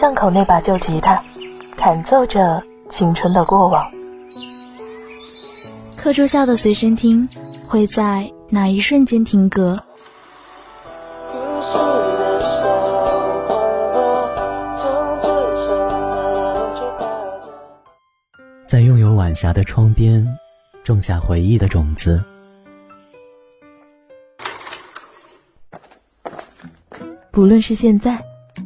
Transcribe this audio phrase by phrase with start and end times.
[0.00, 1.22] 巷口那把旧吉他，
[1.76, 3.84] 弹奏着青春的过往。
[5.94, 7.28] 课桌下的随身听，
[7.66, 9.78] 会在哪一瞬间停格？
[18.66, 20.26] 在拥有晚霞的窗边，
[20.82, 22.24] 种下回忆的种子。
[27.30, 28.24] 不论是现在，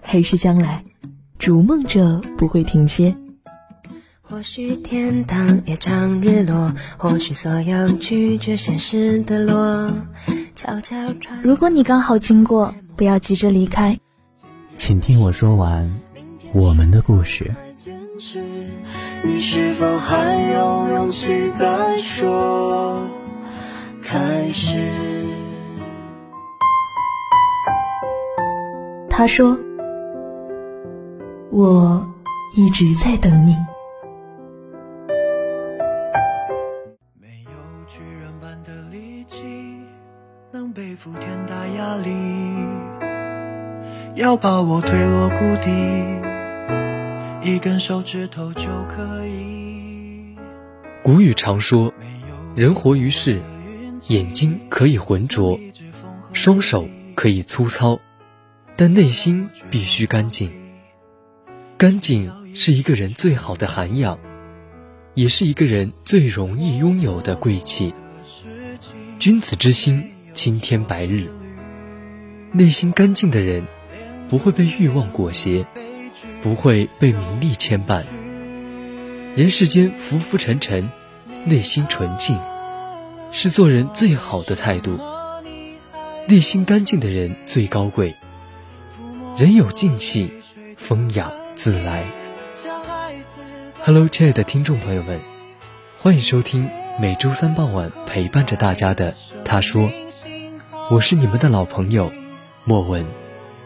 [0.00, 0.84] 还是将来，
[1.38, 3.16] 逐梦者不会停歇。
[4.22, 9.92] 或许天堂也常日落，或许所有拒绝现实的落。
[10.54, 11.42] 悄悄传。
[11.42, 14.00] 如果你刚好经过，不要急着离开，
[14.74, 16.00] 请听我说完
[16.52, 17.54] 我们的故事。
[19.22, 23.02] 你是否还有勇气再说
[24.02, 24.80] 开始？
[29.10, 29.58] 他说
[31.58, 32.06] ：“我
[32.54, 33.56] 一直在等你。”
[37.18, 37.50] 没有
[37.86, 39.38] 巨人般的力气，
[40.52, 42.10] 能背负天大压力，
[44.16, 45.70] 要把我推落谷底，
[47.42, 50.36] 一根手指头就可以。
[51.02, 51.90] 古语常说，
[52.54, 53.40] 人活于世，
[54.08, 55.58] 眼睛可以浑浊，
[56.34, 57.98] 双手可以粗糙。
[58.76, 60.52] 但内心必须干净，
[61.78, 64.18] 干净是一个人最好的涵养，
[65.12, 67.92] 也是一个人最容易拥有的贵气。
[69.18, 71.30] 君子之心，青天白日。
[72.52, 73.66] 内心干净的人，
[74.26, 75.66] 不会被欲望裹挟，
[76.40, 78.04] 不会被名利牵绊。
[79.34, 80.88] 人世间浮浮沉沉，
[81.44, 82.38] 内心纯净，
[83.32, 84.98] 是做人最好的态度。
[86.26, 88.14] 内心干净的人最高贵。
[89.36, 90.32] 人有静气，
[90.78, 92.04] 风雅自来。
[93.82, 95.18] Hello，亲爱的听众朋友们，
[95.98, 96.68] 欢迎收听
[97.00, 99.12] 每周三傍晚陪伴着大家的
[99.44, 99.82] 《他说》，
[100.90, 102.12] 我是你们的老朋友
[102.64, 103.06] 莫文。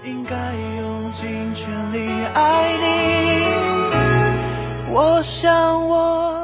[0.05, 2.84] 应该用尽全力爱你，
[4.95, 6.39] 我想我。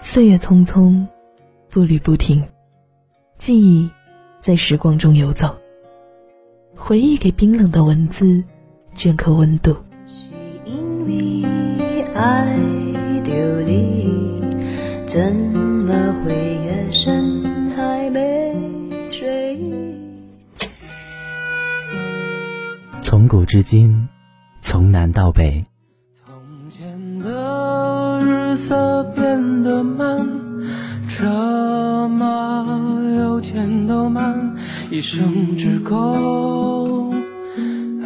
[0.00, 1.04] 岁月匆匆，
[1.70, 2.46] 步履不停。
[3.36, 3.90] 记忆
[4.40, 5.54] 在时光中游走，
[6.74, 8.42] 回忆给冰冷的文字
[8.96, 9.76] 镌刻温度。
[10.06, 10.28] 是
[10.64, 12.56] 因为爱
[13.24, 14.40] 着你，
[15.06, 15.92] 怎么
[16.24, 17.42] 会夜深
[17.74, 18.54] 还没
[19.10, 19.60] 睡？
[23.02, 24.08] 从古至今，
[24.60, 25.64] 从南到北。
[26.24, 30.26] 从前的日色变得慢，
[31.08, 31.47] 车马。
[33.58, 34.54] 钱都慢，
[34.88, 37.10] 一生只够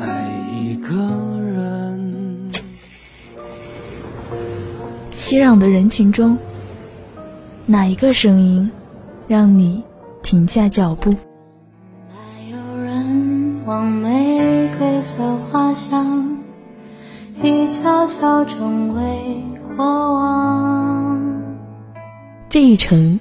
[0.00, 0.96] 爱一个
[1.42, 2.50] 人。
[5.12, 6.38] 熙攘的人群中，
[7.66, 8.70] 哪一个声音
[9.28, 9.84] 让你
[10.22, 11.14] 停下脚步？
[12.08, 16.38] 还有人往玫瑰色花香，
[17.42, 19.02] 已悄悄成为
[19.76, 21.42] 过往。
[22.48, 23.20] 这一程。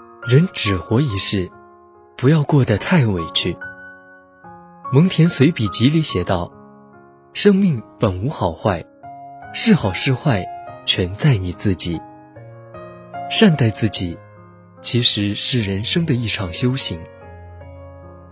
[0.23, 1.49] 人只活一世，
[2.15, 3.57] 不要过得太委屈。
[4.93, 6.51] 蒙恬随笔集里写道
[7.33, 8.85] ：“生命本无好坏，
[9.51, 10.45] 是好是坏，
[10.85, 11.99] 全在你自己。
[13.31, 14.15] 善待自己，
[14.79, 17.01] 其实是人生的一场修行。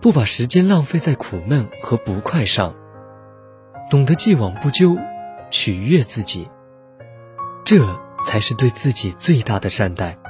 [0.00, 2.72] 不把时间浪费在苦闷和不快上，
[3.90, 4.96] 懂得既往不咎，
[5.50, 6.48] 取悦自己，
[7.64, 7.84] 这
[8.24, 10.16] 才是对自己最大的善待。”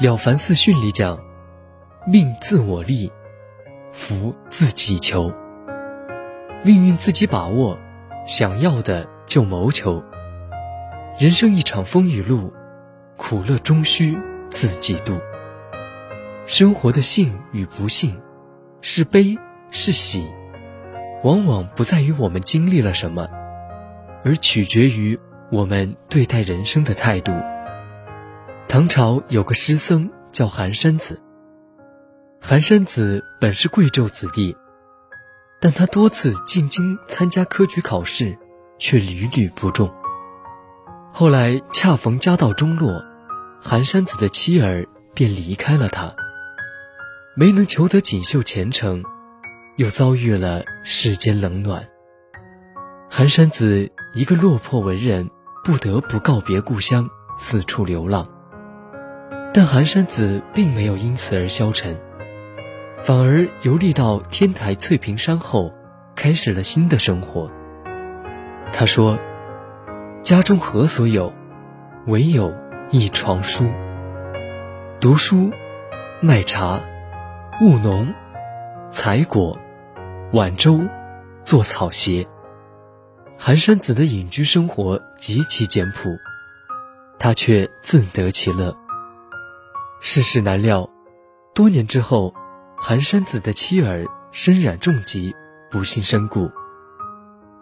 [0.00, 1.18] 了凡四训》里讲
[2.06, 3.10] ：“命自我立，
[3.90, 5.32] 福自己求。
[6.62, 7.76] 命运自己把握，
[8.24, 10.00] 想要的就谋求。
[11.18, 12.52] 人生一场风雨路，
[13.16, 14.16] 苦乐终须
[14.50, 15.18] 自己度。
[16.46, 18.20] 生活的幸与不幸，
[18.80, 19.36] 是悲
[19.72, 20.30] 是喜，
[21.24, 23.28] 往往不在于我们经历了什么，
[24.24, 25.18] 而取决于
[25.50, 27.32] 我们对待人生的态度。”
[28.68, 31.18] 唐朝有个诗僧叫寒山子，
[32.38, 34.54] 寒山子本是贵胄子弟，
[35.58, 38.36] 但他多次进京参加科举考试，
[38.76, 39.90] 却屡屡不中。
[41.14, 43.02] 后来恰逢家道中落，
[43.58, 46.14] 寒山子的妻儿便离开了他，
[47.34, 49.02] 没能求得锦绣前程，
[49.78, 51.88] 又遭遇了世间冷暖。
[53.08, 55.30] 寒山子一个落魄文人，
[55.64, 58.28] 不得不告别故乡，四处流浪。
[59.52, 61.96] 但寒山子并没有因此而消沉，
[63.02, 65.72] 反而游历到天台翠屏山后，
[66.14, 67.50] 开始了新的生活。
[68.72, 69.18] 他说。
[70.20, 71.32] 家中何所有？
[72.06, 72.52] 唯有
[72.90, 73.66] 一床书。
[75.00, 75.50] 读书、
[76.20, 76.80] 卖茶、
[77.62, 78.12] 务农、
[78.90, 79.58] 采果、
[80.32, 80.80] 挽舟、
[81.44, 82.26] 做草鞋。
[83.38, 86.10] 寒山子的隐居生活极其简朴，
[87.18, 88.76] 他却自得其乐。
[90.00, 90.88] 世事难料，
[91.54, 92.32] 多年之后，
[92.76, 95.34] 寒山子的妻儿身染重疾，
[95.72, 96.48] 不幸身故，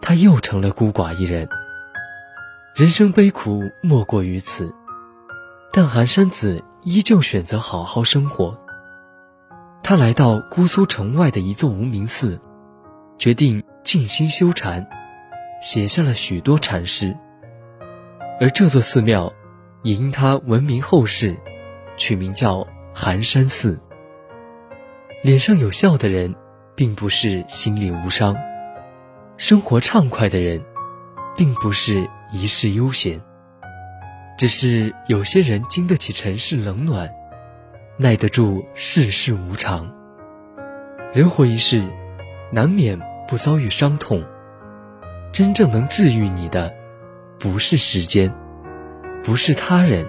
[0.01, 1.49] 他又成了孤寡一人。
[2.75, 4.71] 人生悲苦莫过于此，
[5.73, 8.55] 但寒山子依旧选择好好生活。
[9.81, 12.39] 他来到姑苏城外的一座无名寺，
[13.17, 14.87] 决定静心修禅，
[15.59, 17.17] 写下了许多禅诗。
[18.39, 19.33] 而这座寺庙
[19.81, 21.35] 也因他闻名后世，
[21.97, 23.77] 取名叫寒山寺。
[25.23, 26.33] 脸上有笑的人，
[26.75, 28.35] 并不是心里无伤；
[29.35, 30.63] 生活畅快的人，
[31.35, 32.09] 并不是。
[32.29, 33.21] 一世悠闲，
[34.37, 37.09] 只是有些人经得起尘世冷暖，
[37.95, 39.89] 耐得住世事无常。
[41.13, 41.87] 人活一世，
[42.51, 44.21] 难免不遭遇伤痛。
[45.31, 46.75] 真正能治愈你的，
[47.39, 48.29] 不是时间，
[49.23, 50.05] 不是他人，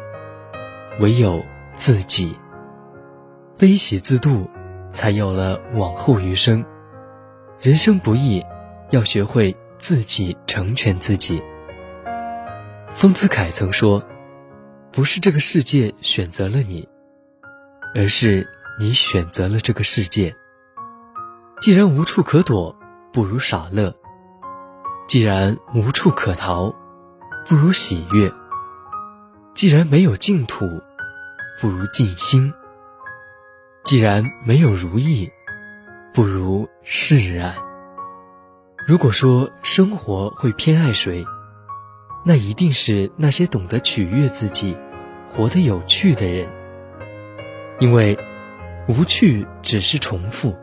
[0.98, 1.40] 唯有
[1.78, 2.36] 自己。
[3.56, 4.50] 悲喜自度，
[4.90, 6.64] 才有了往后余生。
[7.60, 8.44] 人生不易，
[8.90, 11.40] 要学会自己成全自己。
[12.94, 14.02] 丰子恺曾说
[14.90, 16.88] ：“不是这个世界选择了你，
[17.94, 18.48] 而是
[18.80, 20.34] 你选择了这个世界。
[21.60, 22.76] 既然无处可躲，
[23.12, 23.92] 不如傻乐；
[25.06, 26.74] 既然无处可逃，
[27.46, 28.30] 不如喜悦；
[29.54, 30.66] 既然没有净土，
[31.60, 32.52] 不如静心；
[33.84, 35.30] 既然没有如意，
[36.14, 37.54] 不如释然。
[38.86, 41.26] 如果说生活会偏爱谁？”
[42.24, 44.76] 那一定是那些懂得取悦自己、
[45.28, 46.48] 活得有趣的人，
[47.78, 48.18] 因为
[48.86, 50.54] 无趣只是重复，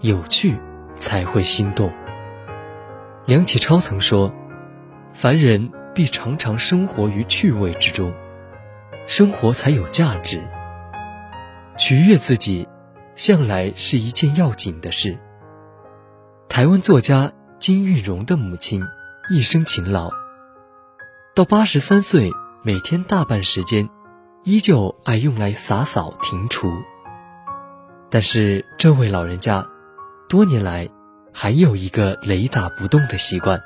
[0.00, 0.56] 有趣
[0.96, 1.92] 才会心动。
[3.26, 4.32] 梁启超曾说
[5.12, 8.14] ：“凡人必常常生活于趣味之中，
[9.08, 10.46] 生活才有价值。
[11.78, 12.68] 取悦自己，
[13.14, 15.18] 向来是一件要紧的事。”
[16.46, 18.82] 台湾作家金玉荣的母亲
[19.30, 20.10] 一生勤劳。
[21.34, 22.30] 到八十三岁，
[22.62, 23.88] 每天大半时间，
[24.44, 26.70] 依旧爱用来洒扫庭除。
[28.10, 29.66] 但是这位老人家，
[30.28, 30.88] 多年来
[31.32, 33.58] 还有一个雷打不动的习惯。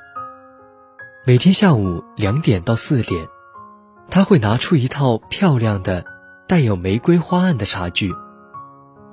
[1.25, 3.27] 每天下午两点到四点，
[4.09, 6.05] 他会拿出一套漂亮的、
[6.47, 8.13] 带有玫瑰花案的茶具，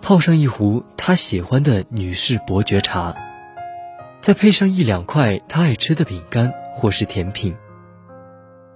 [0.02, 3.14] 泡上一壶他喜欢的女士伯爵茶，
[4.20, 7.56] 再配上一两块他爱吃的饼干或是甜品。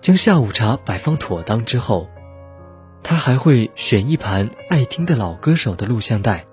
[0.01, 2.09] 将下午茶摆放妥当之后，
[3.03, 6.45] 他还会选一盘爱听的老歌手的录像带，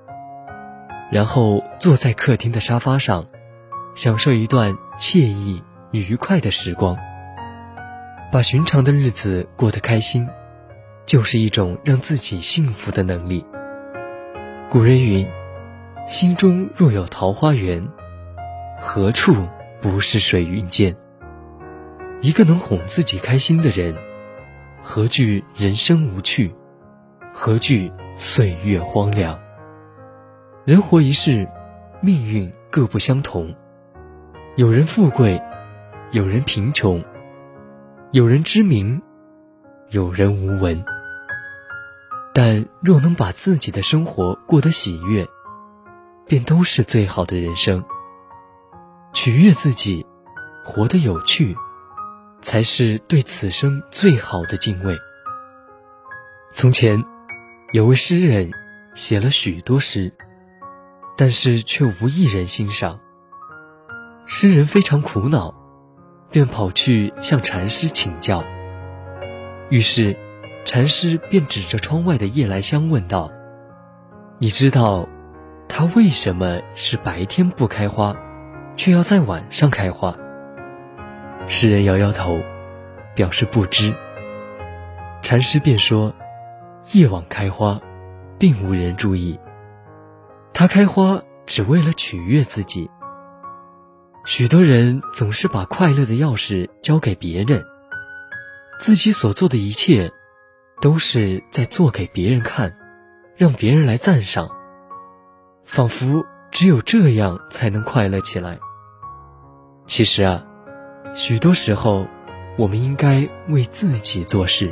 [1.12, 3.26] 然后坐在客厅的沙发上，
[3.94, 6.98] 享受一段惬意愉快的时光。
[8.32, 10.26] 把寻常的日子过得开心，
[11.06, 13.46] 就是一种让自己幸福的能力。
[14.70, 15.28] 古人云
[16.08, 17.86] ：“心中若有桃花源，
[18.80, 19.36] 何处
[19.82, 20.96] 不是水云间。”
[22.22, 23.94] 一个能哄自己开心的人，
[24.82, 26.56] 何惧人生无趣？
[27.34, 29.38] 何惧岁月荒凉？
[30.64, 31.46] 人活一世，
[32.00, 33.54] 命运各不相同。
[34.56, 35.42] 有人富贵，
[36.12, 37.02] 有人贫穷；
[38.14, 39.02] 有人知名，
[39.90, 40.84] 有人无闻。
[42.34, 45.26] 但若能把自己的生活过得喜悦，
[46.26, 47.82] 便都是最好的人生。
[49.14, 50.06] 取悦自己，
[50.66, 51.56] 活得有趣。
[52.42, 54.98] 才是对此生最好的敬畏。
[56.52, 57.06] 从前，
[57.72, 58.52] 有位诗人
[58.96, 60.12] 写了许多诗，
[61.16, 63.00] 但是却无一人欣赏。
[64.26, 65.54] 诗人非常苦恼，
[66.32, 68.44] 便跑去向禅师请教。
[69.70, 70.18] 于是，
[70.64, 73.30] 禅师便指着窗外的夜来香问道
[74.40, 75.08] ：“你知道，
[75.68, 78.16] 它为什么是白天不开花，
[78.76, 80.16] 却要在晚上开花？
[81.48, 82.40] 诗人摇摇头，
[83.16, 83.94] 表示不知。
[85.22, 86.14] 禅师便说
[86.94, 87.80] ：“夜晚开花，
[88.38, 89.40] 并无人注意。
[90.54, 92.90] 它开花只为了取悦自己。
[94.24, 97.66] 许多人总是把快乐的钥匙交给别人，
[98.80, 100.12] 自己所做的一切，
[100.80, 102.78] 都是在做给别人看，
[103.36, 104.48] 让别人来赞赏，
[105.66, 108.60] 仿佛只有这样才能快乐起来。
[109.88, 110.46] 其实啊，
[111.16, 112.06] 许多时候，
[112.58, 114.72] 我们应该为自己做事。”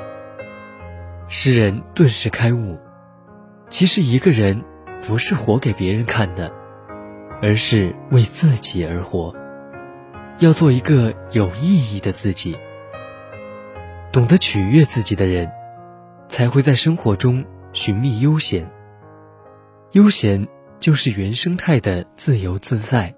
[1.27, 2.79] 诗人顿时开悟，
[3.69, 4.63] 其实一个人
[5.07, 6.53] 不是活给别人看的，
[7.41, 9.35] 而是为自己而活。
[10.39, 12.57] 要做一个有意义的自己，
[14.11, 15.51] 懂得取悦自己的人，
[16.27, 17.43] 才会在生活中
[17.73, 18.69] 寻觅悠闲。
[19.91, 20.47] 悠闲
[20.79, 23.15] 就是原生态的自由自在，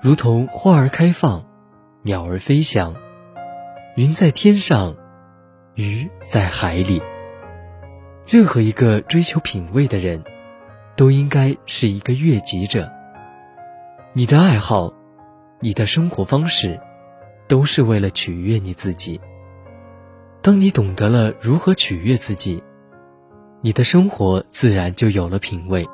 [0.00, 1.44] 如同花儿开放，
[2.02, 2.94] 鸟儿飞翔，
[3.96, 4.96] 云在天上。
[5.74, 7.02] 鱼在海里。
[8.26, 10.24] 任何一个追求品味的人，
[10.96, 12.90] 都应该是一个悦己者。
[14.16, 14.94] 你的爱好，
[15.60, 16.80] 你的生活方式，
[17.48, 19.20] 都是为了取悦你自己。
[20.40, 22.64] 当你懂得了如何取悦自己，
[23.60, 25.86] 你的生活自然就有了品味。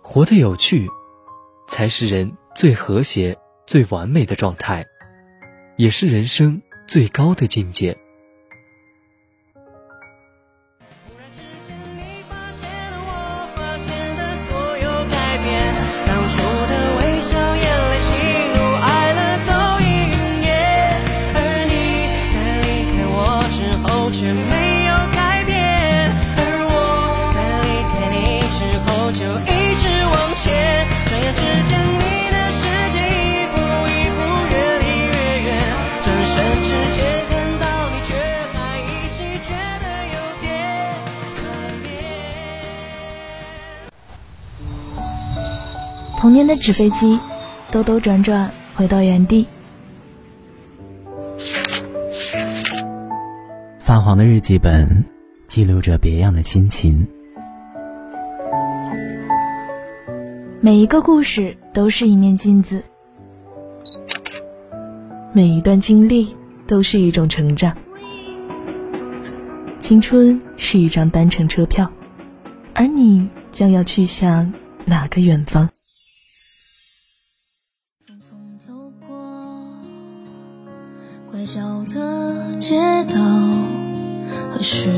[0.00, 0.88] 活得有趣，
[1.66, 3.36] 才是人最和谐、
[3.66, 4.86] 最完美的状态，
[5.76, 7.98] 也是人生最高的境界。
[46.30, 47.18] 童年的纸飞机，
[47.72, 49.48] 兜兜转转回到原地。
[53.80, 55.04] 发黄的日记本，
[55.48, 57.04] 记录着别样的心情。
[60.60, 62.80] 每一个故事都是一面镜子，
[65.32, 67.76] 每一段经历都是一种成长。
[69.80, 71.90] 青春是一张单程车票，
[72.72, 75.68] 而你将要去向哪个远方？
[81.50, 83.18] 拐角的街道，
[84.52, 84.88] 何时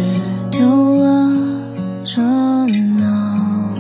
[0.51, 0.61] 丢
[0.99, 1.31] 了
[2.05, 2.21] 热
[2.99, 3.75] 闹？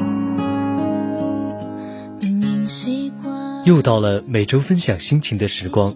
[2.18, 3.62] 明明习惯。
[3.66, 5.94] 又到了每周分享心情的时光，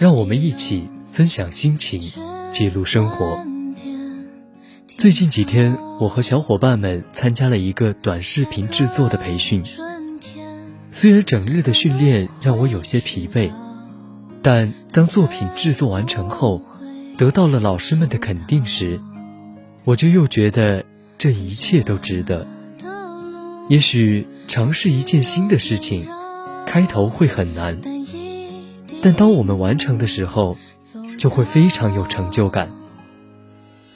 [0.00, 2.02] 让我们一起分享心情，
[2.50, 3.38] 记录生活。
[4.98, 9.62] 最近几天，我和小伙伴们参加了一个短视频制作的培训，
[10.90, 13.52] 虽然整日的训练让我有些疲惫。
[14.44, 16.60] 但当作品制作完成后，
[17.16, 19.00] 得到了老师们的肯定时，
[19.84, 20.84] 我就又觉得
[21.16, 22.46] 这一切都值得。
[23.70, 26.06] 也许尝试一件新的事情，
[26.66, 27.80] 开头会很难，
[29.00, 30.58] 但当我们完成的时候，
[31.16, 32.68] 就会非常有成就感。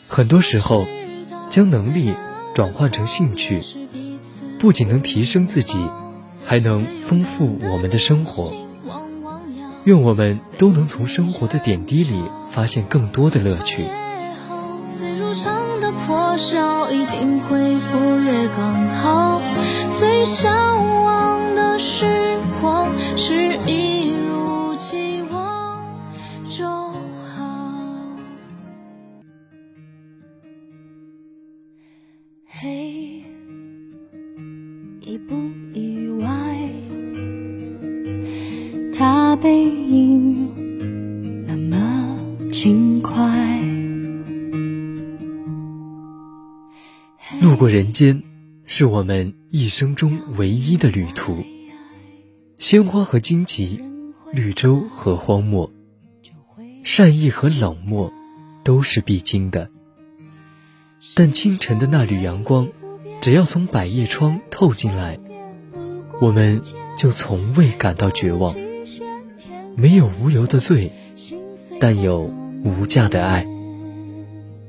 [0.09, 0.87] 很多时候，
[1.50, 2.14] 将能力
[2.55, 3.61] 转换成兴趣，
[4.59, 5.85] 不仅能提升自己，
[6.47, 8.50] 还能丰富我们的生活。
[9.88, 13.87] 愿我们都能从生活的点滴里发现更多的乐趣。
[14.95, 19.40] 最如常的破晓，一定会赴约刚好。
[19.95, 20.52] 最向
[47.99, 48.23] 间，
[48.64, 51.43] 是我们一生中唯一的旅途。
[52.57, 53.81] 鲜花和荆棘，
[54.33, 55.73] 绿洲和荒漠，
[56.85, 58.12] 善意和冷漠，
[58.62, 59.69] 都是必经的。
[61.17, 62.69] 但清晨的那缕阳光，
[63.21, 65.19] 只要从百叶窗透进来，
[66.21, 66.62] 我们
[66.97, 68.55] 就从未感到绝望。
[69.75, 70.93] 没有无由的罪，
[71.81, 73.45] 但有无价的爱。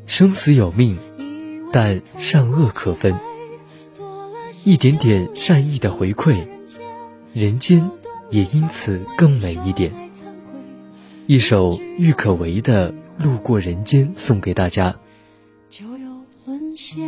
[0.08, 0.98] 生死有命，
[1.72, 3.16] 但善恶可分。
[4.66, 6.46] 一点点善意的回馈，
[7.34, 7.90] 人间
[8.30, 9.92] 也因此更美一点。
[11.28, 14.96] 一首郁可唯的《路过人间》送给大家。
[15.70, 16.08] 就有
[16.46, 17.08] 沦陷。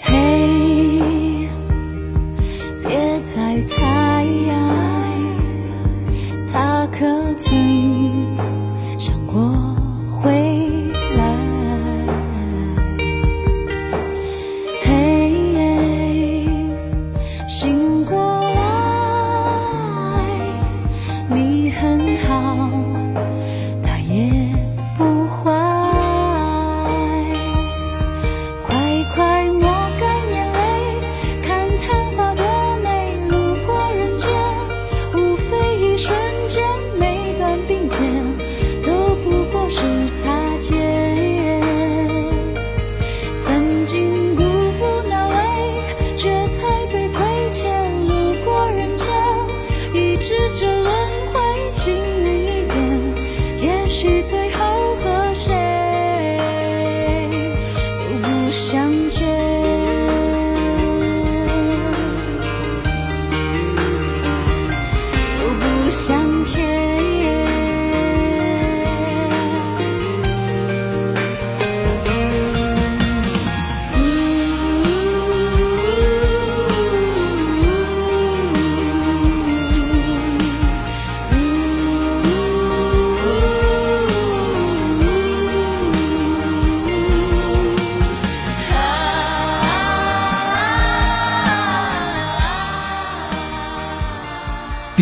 [0.00, 1.48] 嘿，
[2.82, 4.26] 别再猜，
[6.50, 8.07] 他可曾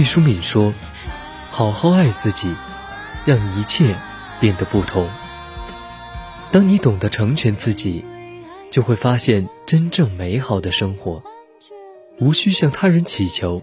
[0.07, 0.73] 淑敏说
[1.51, 2.55] ：“好好爱自己，
[3.27, 3.97] 让一切
[4.41, 5.09] 变得不同。
[6.53, 8.05] 当你懂得成全自己，
[8.71, 11.23] 就会发现真正美好的生活。
[12.19, 13.63] 无需向他人祈求，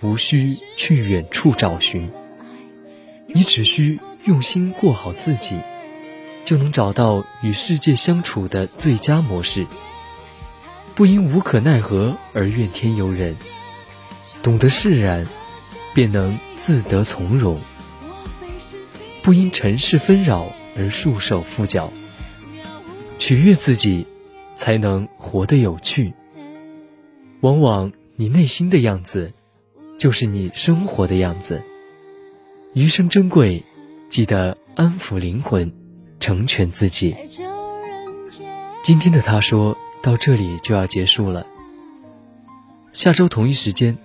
[0.00, 2.12] 无需去远处找寻，
[3.26, 5.60] 你只需用心过好自己，
[6.44, 9.66] 就能找到与世界相处的最佳模式。
[10.94, 13.34] 不因无可奈何而怨天尤人，
[14.42, 15.26] 懂得释然。”
[15.94, 17.60] 便能自得从容，
[19.22, 21.92] 不因尘世纷扰而束手缚脚。
[23.18, 24.06] 取悦自己，
[24.54, 26.12] 才能活得有趣。
[27.40, 29.32] 往往你内心的样子，
[29.96, 31.62] 就是你生活的样子。
[32.74, 33.64] 余生珍贵，
[34.08, 35.72] 记得安抚灵魂，
[36.18, 37.14] 成全自己。
[38.82, 41.46] 今天的他说到这里就要结束了。
[42.92, 43.96] 下周同一时间，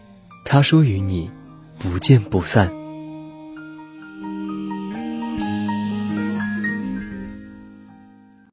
[0.45, 1.31] 他说与你。
[1.79, 2.78] 不见不散。